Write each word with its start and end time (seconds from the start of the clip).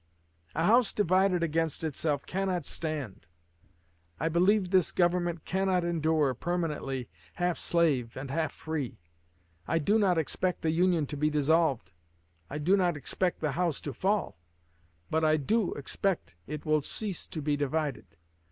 'A 0.55 0.63
house 0.65 0.93
divided 0.93 1.43
against 1.43 1.83
itself 1.83 2.25
cannot 2.25 2.65
stand.' 2.65 3.27
I 4.19 4.29
believe 4.29 4.71
this 4.71 4.91
Government 4.91 5.45
cannot 5.45 5.83
endure, 5.83 6.33
permanently, 6.33 7.07
half 7.35 7.59
slave 7.59 8.17
and 8.17 8.31
half 8.31 8.51
free. 8.51 8.97
I 9.67 9.77
do 9.77 9.99
not 9.99 10.17
expect 10.17 10.63
the 10.63 10.71
Union 10.71 11.05
to 11.05 11.15
be 11.17 11.29
dissolved 11.29 11.91
I 12.49 12.57
do 12.57 12.75
not 12.75 12.97
expect 12.97 13.41
the 13.41 13.51
house 13.51 13.79
to 13.81 13.93
fall 13.93 14.39
but 15.11 15.23
I 15.23 15.37
do 15.37 15.71
expect 15.75 16.35
it 16.47 16.65
will 16.65 16.81
cease 16.81 17.27
to 17.27 17.39
be 17.39 17.55
divided. 17.55 18.07